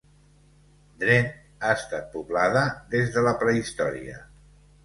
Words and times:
Drenthe 1.03 1.67
ha 1.67 1.75
estat 1.81 2.09
poblada 2.15 2.65
des 2.97 3.15
de 3.19 3.27
la 3.29 3.37
prehistòria. 3.45 4.19